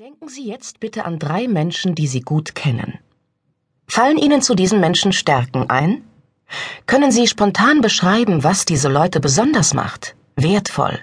[0.00, 2.98] Denken Sie jetzt bitte an drei Menschen, die Sie gut kennen.
[3.86, 6.02] Fallen Ihnen zu diesen Menschen Stärken ein?
[6.86, 10.98] Können Sie spontan beschreiben, was diese Leute besonders macht, wertvoll,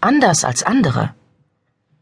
[0.00, 1.14] anders als andere?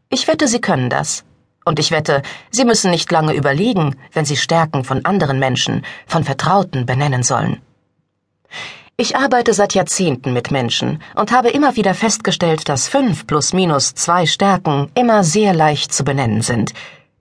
[0.09, 1.25] Ich wette, Sie können das.
[1.63, 6.23] Und ich wette, Sie müssen nicht lange überlegen, wenn Sie Stärken von anderen Menschen, von
[6.23, 7.61] Vertrauten benennen sollen.
[9.01, 13.95] Ich arbeite seit Jahrzehnten mit Menschen und habe immer wieder festgestellt, dass fünf plus minus
[13.95, 16.71] zwei Stärken immer sehr leicht zu benennen sind,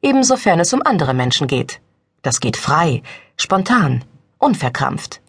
[0.03, 1.81] ebensofern es um andere Menschen geht.
[2.21, 3.03] Das geht frei,
[3.39, 4.05] spontan,
[4.37, 5.23] unverkrampft.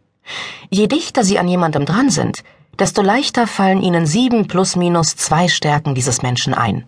[0.70, 2.44] Je dichter Sie an jemandem dran sind,
[2.78, 6.86] desto leichter fallen Ihnen sieben plus minus zwei Stärken dieses Menschen ein.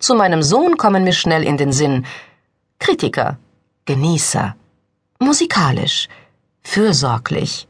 [0.00, 2.06] Zu meinem Sohn kommen mir schnell in den Sinn
[2.80, 3.38] Kritiker,
[3.84, 4.56] Genießer,
[5.20, 6.08] musikalisch,
[6.60, 7.68] fürsorglich,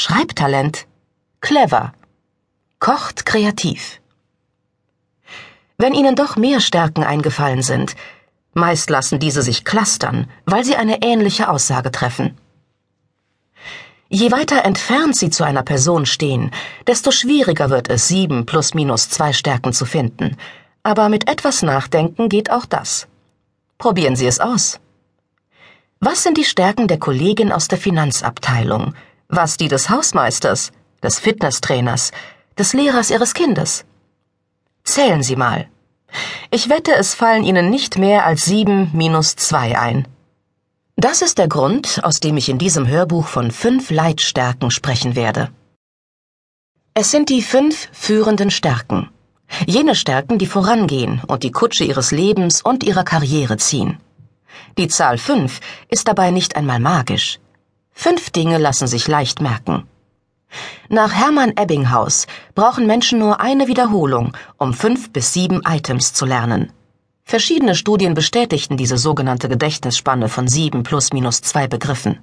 [0.00, 0.86] Schreibtalent.
[1.40, 1.92] Clever.
[2.78, 4.00] Kocht kreativ.
[5.76, 7.96] Wenn Ihnen doch mehr Stärken eingefallen sind,
[8.54, 12.38] meist lassen diese sich clustern, weil sie eine ähnliche Aussage treffen.
[14.08, 16.52] Je weiter entfernt Sie zu einer Person stehen,
[16.86, 20.36] desto schwieriger wird es, sieben plus minus zwei Stärken zu finden.
[20.84, 23.08] Aber mit etwas Nachdenken geht auch das.
[23.78, 24.78] Probieren Sie es aus.
[25.98, 28.94] Was sind die Stärken der Kollegin aus der Finanzabteilung?
[29.30, 32.12] Was die des Hausmeisters, des Fitnesstrainers,
[32.56, 33.84] des Lehrers Ihres Kindes?
[34.84, 35.68] Zählen Sie mal.
[36.50, 40.08] Ich wette, es fallen Ihnen nicht mehr als sieben minus zwei ein.
[40.96, 45.50] Das ist der Grund, aus dem ich in diesem Hörbuch von fünf Leitstärken sprechen werde.
[46.94, 49.10] Es sind die fünf führenden Stärken.
[49.66, 54.00] Jene Stärken, die vorangehen und die Kutsche ihres Lebens und ihrer Karriere ziehen.
[54.78, 57.38] Die Zahl fünf ist dabei nicht einmal magisch.
[58.00, 59.88] Fünf Dinge lassen sich leicht merken.
[60.88, 66.72] Nach Hermann Ebbinghaus brauchen Menschen nur eine Wiederholung, um fünf bis sieben Items zu lernen.
[67.24, 72.20] Verschiedene Studien bestätigten diese sogenannte Gedächtnisspanne von sieben plus minus zwei Begriffen.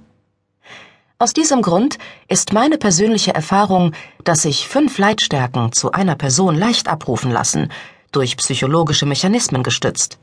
[1.18, 3.92] Aus diesem Grund ist meine persönliche Erfahrung,
[4.24, 7.70] dass sich fünf Leitstärken zu einer Person leicht abrufen lassen,
[8.12, 10.18] durch psychologische Mechanismen gestützt.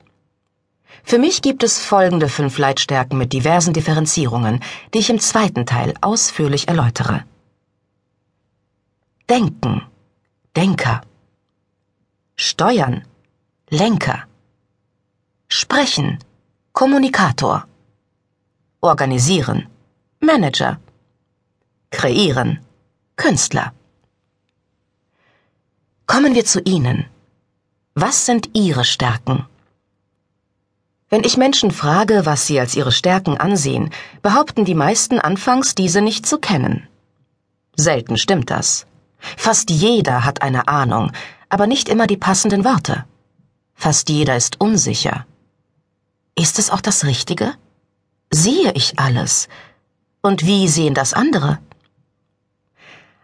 [1.03, 4.59] Für mich gibt es folgende fünf Leitstärken mit diversen Differenzierungen,
[4.93, 7.23] die ich im zweiten Teil ausführlich erläutere.
[9.29, 9.81] Denken,
[10.55, 11.01] Denker.
[12.35, 13.03] Steuern,
[13.69, 14.23] Lenker.
[15.47, 16.19] Sprechen,
[16.73, 17.67] Kommunikator.
[18.81, 19.67] Organisieren,
[20.19, 20.79] Manager.
[21.89, 22.59] Kreieren,
[23.15, 23.73] Künstler.
[26.05, 27.05] Kommen wir zu Ihnen.
[27.95, 29.45] Was sind Ihre Stärken?
[31.13, 33.91] Wenn ich Menschen frage, was sie als ihre Stärken ansehen,
[34.23, 36.87] behaupten die meisten anfangs, diese nicht zu kennen.
[37.75, 38.87] Selten stimmt das.
[39.19, 41.11] Fast jeder hat eine Ahnung,
[41.49, 43.05] aber nicht immer die passenden Worte.
[43.75, 45.27] Fast jeder ist unsicher.
[46.33, 47.53] Ist es auch das Richtige?
[48.31, 49.49] Sehe ich alles?
[50.23, 51.59] Und wie sehen das andere?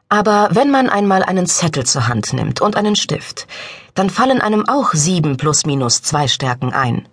[0.09, 3.47] Aber wenn man einmal einen Zettel zur Hand nimmt und einen Stift,
[3.95, 7.07] dann fallen einem auch sieben plus minus zwei Stärken ein.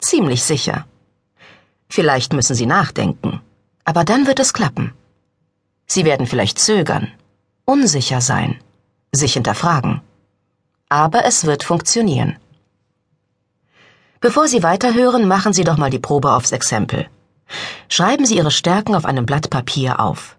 [0.00, 0.86] Ziemlich sicher.
[1.88, 3.40] Vielleicht müssen Sie nachdenken,
[3.84, 4.92] aber dann wird es klappen.
[5.86, 7.08] Sie werden vielleicht zögern,
[7.64, 8.58] unsicher sein,
[9.12, 10.00] sich hinterfragen.
[10.88, 12.36] Aber es wird funktionieren.
[14.20, 17.08] Bevor Sie weiterhören, machen Sie doch mal die Probe aufs Exempel.
[17.88, 20.36] Schreiben Sie Ihre Stärken auf einem Blatt Papier auf.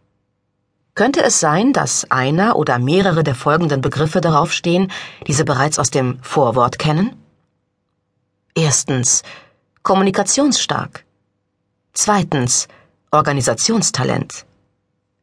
[0.94, 4.92] Könnte es sein, dass einer oder mehrere der folgenden Begriffe darauf stehen,
[5.28, 7.16] die Sie bereits aus dem Vorwort kennen?
[8.56, 9.24] Erstens
[9.84, 11.06] kommunikationsstark.
[11.94, 12.68] Zweitens
[13.12, 14.46] Organisationstalent.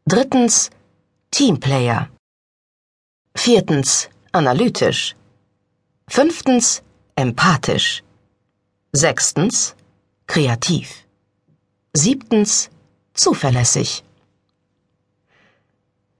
[0.04, 0.70] Drittens
[1.30, 2.08] Teamplayer.
[3.34, 5.14] Viertens analytisch.
[6.08, 6.82] Fünftens
[7.14, 8.02] empathisch.
[8.92, 9.74] Sechstens
[10.26, 11.06] kreativ.
[11.92, 12.70] Siebtens
[13.14, 14.02] zuverlässig.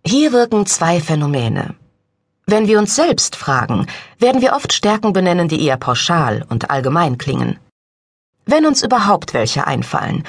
[0.05, 1.75] Hier wirken zwei Phänomene.
[2.47, 3.87] Wenn wir uns selbst fragen,
[4.19, 7.59] werden wir oft Stärken benennen, die eher pauschal und allgemein klingen
[8.49, 10.25] wenn uns überhaupt welche einfallen.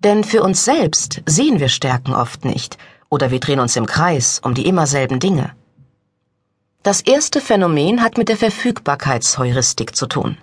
[0.00, 2.76] Denn für uns selbst sehen wir Stärken oft nicht,
[3.08, 5.52] oder wir drehen uns im Kreis um die immer selben Dinge.
[6.82, 10.36] Das erste Phänomen hat mit der Verfügbarkeitsheuristik zu tun.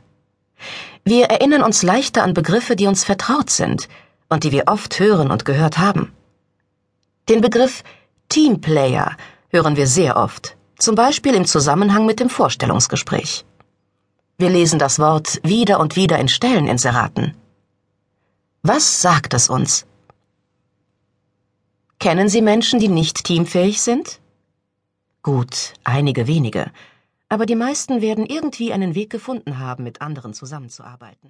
[1.03, 3.89] Wir erinnern uns leichter an Begriffe, die uns vertraut sind
[4.30, 6.13] und die wir oft hören und gehört haben.
[7.27, 7.83] Den Begriff
[8.30, 9.18] Teamplayer
[9.50, 13.44] hören wir sehr oft, zum Beispiel im Zusammenhang mit dem Vorstellungsgespräch.
[14.39, 17.33] Wir lesen das Wort wieder und wieder in Stelleninseraten.
[18.61, 19.87] Was sagt es uns?
[21.99, 24.19] Kennen Sie Menschen, die nicht teamfähig sind?
[25.23, 26.71] Gut, einige wenige,
[27.29, 31.25] aber die meisten werden irgendwie einen Weg gefunden haben, mit anderen zusammenzuarbeiten.